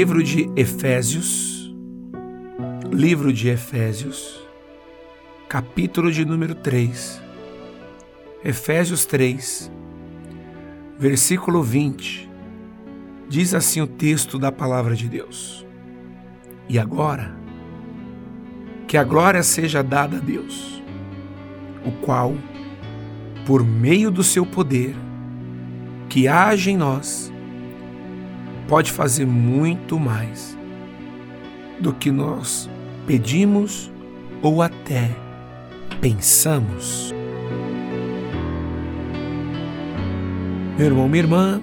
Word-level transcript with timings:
Livro 0.00 0.22
de 0.22 0.50
Efésios, 0.56 1.76
livro 2.90 3.34
de 3.34 3.50
Efésios, 3.50 4.40
capítulo 5.46 6.10
de 6.10 6.24
número 6.24 6.54
3, 6.54 7.20
Efésios 8.42 9.04
3, 9.04 9.70
versículo 10.98 11.62
20, 11.62 12.30
diz 13.28 13.52
assim 13.52 13.82
o 13.82 13.86
texto 13.86 14.38
da 14.38 14.50
palavra 14.50 14.96
de 14.96 15.06
Deus. 15.06 15.66
E 16.66 16.78
agora, 16.78 17.36
que 18.88 18.96
a 18.96 19.04
glória 19.04 19.42
seja 19.42 19.82
dada 19.82 20.16
a 20.16 20.20
Deus, 20.20 20.82
o 21.84 21.92
qual, 22.00 22.34
por 23.44 23.62
meio 23.62 24.10
do 24.10 24.24
seu 24.24 24.46
poder, 24.46 24.96
que 26.08 26.26
age 26.26 26.70
em 26.70 26.76
nós, 26.78 27.29
pode 28.70 28.92
fazer 28.92 29.26
muito 29.26 29.98
mais 29.98 30.56
do 31.80 31.92
que 31.92 32.08
nós 32.12 32.70
pedimos 33.04 33.90
ou 34.40 34.62
até 34.62 35.10
pensamos. 36.00 37.12
Meu 40.78 40.86
irmão, 40.86 41.08
minha 41.08 41.24
irmã, 41.24 41.60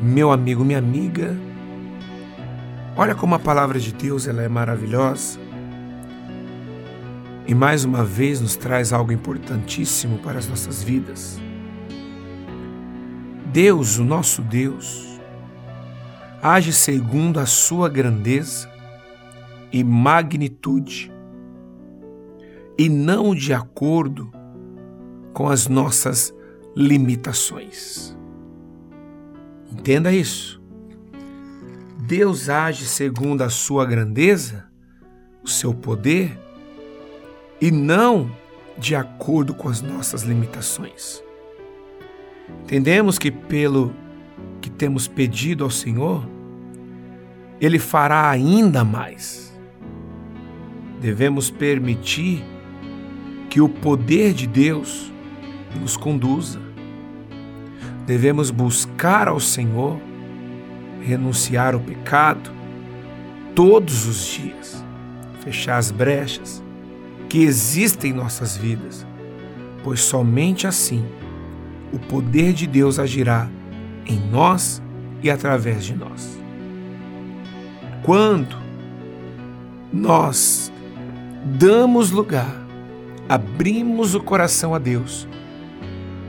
meu 0.00 0.30
amigo, 0.30 0.64
minha 0.64 0.78
amiga, 0.78 1.36
olha 2.96 3.16
como 3.16 3.34
a 3.34 3.40
palavra 3.40 3.80
de 3.80 3.92
Deus 3.92 4.28
ela 4.28 4.40
é 4.40 4.48
maravilhosa 4.48 5.40
e 7.44 7.56
mais 7.56 7.84
uma 7.84 8.04
vez 8.04 8.40
nos 8.40 8.54
traz 8.54 8.92
algo 8.92 9.10
importantíssimo 9.10 10.18
para 10.18 10.38
as 10.38 10.46
nossas 10.46 10.80
vidas. 10.80 11.40
Deus, 13.46 13.98
o 13.98 14.04
nosso 14.04 14.42
Deus, 14.42 15.13
age 16.46 16.74
segundo 16.74 17.40
a 17.40 17.46
sua 17.46 17.88
grandeza 17.88 18.70
e 19.72 19.82
magnitude, 19.82 21.10
e 22.76 22.86
não 22.86 23.34
de 23.34 23.54
acordo 23.54 24.30
com 25.32 25.48
as 25.48 25.68
nossas 25.68 26.34
limitações. 26.76 28.14
Entenda 29.72 30.12
isso. 30.12 30.62
Deus 32.06 32.50
age 32.50 32.84
segundo 32.84 33.40
a 33.40 33.48
sua 33.48 33.86
grandeza, 33.86 34.66
o 35.42 35.48
seu 35.48 35.72
poder, 35.72 36.38
e 37.58 37.70
não 37.70 38.30
de 38.76 38.94
acordo 38.94 39.54
com 39.54 39.70
as 39.70 39.80
nossas 39.80 40.24
limitações. 40.24 41.24
Entendemos 42.64 43.18
que 43.18 43.30
pelo 43.30 43.94
que 44.60 44.68
temos 44.68 45.08
pedido 45.08 45.64
ao 45.64 45.70
Senhor, 45.70 46.33
Ele 47.60 47.78
fará 47.78 48.28
ainda 48.30 48.84
mais. 48.84 49.54
Devemos 51.00 51.50
permitir 51.50 52.44
que 53.50 53.60
o 53.60 53.68
poder 53.68 54.32
de 54.32 54.46
Deus 54.46 55.12
nos 55.80 55.96
conduza. 55.96 56.60
Devemos 58.06 58.50
buscar 58.50 59.28
ao 59.28 59.40
Senhor, 59.40 60.00
renunciar 61.00 61.74
ao 61.74 61.80
pecado 61.80 62.50
todos 63.54 64.06
os 64.06 64.26
dias, 64.26 64.84
fechar 65.40 65.78
as 65.78 65.90
brechas 65.90 66.62
que 67.28 67.42
existem 67.42 68.10
em 68.10 68.14
nossas 68.14 68.56
vidas, 68.56 69.06
pois 69.82 70.00
somente 70.00 70.66
assim 70.66 71.04
o 71.92 71.98
poder 71.98 72.52
de 72.52 72.66
Deus 72.66 72.98
agirá 72.98 73.48
em 74.06 74.18
nós 74.18 74.82
e 75.22 75.30
através 75.30 75.84
de 75.84 75.94
nós. 75.94 76.43
Quando 78.04 78.54
nós 79.90 80.70
damos 81.58 82.10
lugar, 82.10 82.54
abrimos 83.26 84.14
o 84.14 84.20
coração 84.22 84.74
a 84.74 84.78
Deus, 84.78 85.26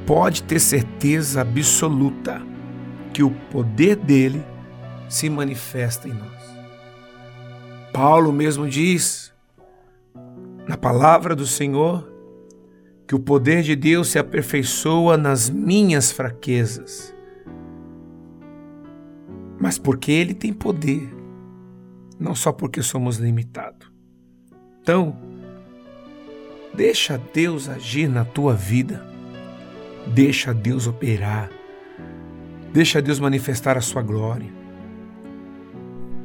pode 0.05 0.41
ter 0.43 0.59
certeza 0.59 1.41
absoluta 1.41 2.41
que 3.13 3.21
o 3.21 3.29
poder 3.29 3.97
dele 3.97 4.41
se 5.09 5.29
manifesta 5.29 6.07
em 6.07 6.13
nós. 6.13 6.55
Paulo 7.91 8.31
mesmo 8.31 8.69
diz 8.69 9.33
na 10.67 10.77
palavra 10.77 11.35
do 11.35 11.45
Senhor 11.45 12.09
que 13.05 13.15
o 13.15 13.19
poder 13.19 13.61
de 13.63 13.75
Deus 13.75 14.09
se 14.09 14.17
aperfeiçoa 14.17 15.17
nas 15.17 15.49
minhas 15.49 16.11
fraquezas. 16.11 17.13
Mas 19.59 19.77
porque 19.77 20.11
Ele 20.11 20.33
tem 20.33 20.51
poder, 20.51 21.14
não 22.19 22.35
só 22.35 22.51
porque 22.51 22.81
somos 22.81 23.17
limitados. 23.17 23.91
Então, 24.81 25.15
deixa 26.73 27.19
Deus 27.33 27.67
agir 27.67 28.07
na 28.07 28.23
tua 28.23 28.53
vida, 28.53 29.05
deixa 30.07 30.53
Deus 30.53 30.87
operar, 30.87 31.49
deixa 32.71 33.01
Deus 33.01 33.19
manifestar 33.19 33.77
a 33.77 33.81
sua 33.81 34.01
glória. 34.01 34.53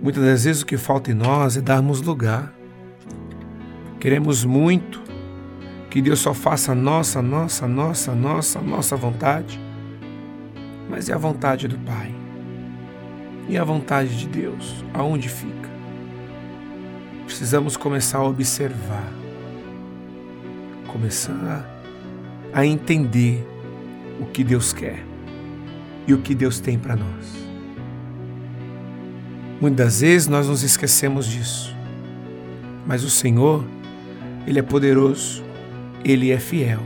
Muitas 0.02 0.24
das 0.24 0.44
vezes 0.44 0.62
o 0.62 0.66
que 0.66 0.76
falta 0.76 1.10
em 1.10 1.14
nós 1.14 1.56
é 1.56 1.60
darmos 1.60 2.00
lugar. 2.00 2.54
Queremos 3.98 4.44
muito, 4.44 5.02
que 5.90 6.00
Deus 6.00 6.20
só 6.20 6.32
faça 6.32 6.74
nossa, 6.74 7.20
nossa, 7.20 7.66
nossa, 7.66 8.14
nossa, 8.14 8.60
nossa 8.60 8.96
vontade, 8.96 9.60
mas 10.88 11.08
é 11.08 11.12
a 11.12 11.18
vontade 11.18 11.66
do 11.66 11.76
Pai. 11.78 12.14
E 13.48 13.58
a 13.58 13.64
vontade 13.64 14.16
de 14.16 14.28
Deus, 14.28 14.84
aonde 14.94 15.28
fica? 15.28 15.68
Precisamos 17.30 17.76
começar 17.76 18.18
a 18.18 18.24
observar, 18.24 19.08
começar 20.88 21.64
a 22.52 22.66
entender 22.66 23.46
o 24.20 24.26
que 24.26 24.42
Deus 24.42 24.72
quer 24.72 25.00
e 26.08 26.12
o 26.12 26.18
que 26.18 26.34
Deus 26.34 26.58
tem 26.58 26.76
para 26.76 26.96
nós. 26.96 27.46
Muitas 29.60 30.00
vezes 30.00 30.26
nós 30.26 30.48
nos 30.48 30.64
esquecemos 30.64 31.24
disso, 31.24 31.72
mas 32.84 33.04
o 33.04 33.08
Senhor, 33.08 33.64
Ele 34.44 34.58
é 34.58 34.62
poderoso 34.62 35.44
ele 36.04 36.32
é 36.32 36.38
fiel 36.40 36.80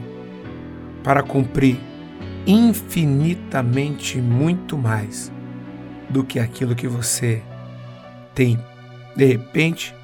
para 1.02 1.22
cumprir 1.22 1.78
infinitamente 2.46 4.20
muito 4.20 4.76
mais 4.76 5.32
do 6.10 6.22
que 6.22 6.38
aquilo 6.38 6.74
que 6.74 6.86
você 6.86 7.42
tem, 8.34 8.58
de 9.16 9.24
repente, 9.24 9.94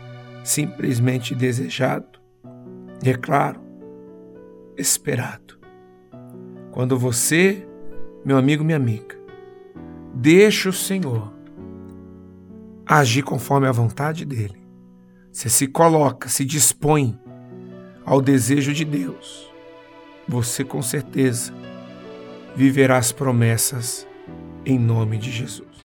simplesmente 0.42 1.34
desejado 1.34 2.18
e, 3.02 3.10
é 3.10 3.14
claro, 3.14 3.60
esperado. 4.76 5.58
Quando 6.70 6.98
você, 6.98 7.66
meu 8.24 8.36
amigo, 8.36 8.64
minha 8.64 8.76
amiga, 8.76 9.18
deixa 10.14 10.68
o 10.68 10.72
Senhor 10.72 11.32
agir 12.86 13.22
conforme 13.22 13.66
a 13.66 13.72
vontade 13.72 14.24
dele, 14.24 14.60
você 15.32 15.48
se 15.48 15.66
coloca, 15.66 16.28
se 16.28 16.44
dispõe 16.44 17.18
ao 18.04 18.20
desejo 18.20 18.72
de 18.72 18.84
Deus, 18.84 19.50
você 20.26 20.64
com 20.64 20.82
certeza 20.82 21.52
viverá 22.56 22.98
as 22.98 23.12
promessas 23.12 24.06
em 24.66 24.78
nome 24.78 25.18
de 25.18 25.30
Jesus. 25.30 25.69